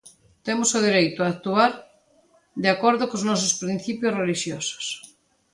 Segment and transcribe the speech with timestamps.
[0.45, 1.71] Temos o dereito a actuar
[2.63, 4.85] de acordo cos nosos principios relixiosos.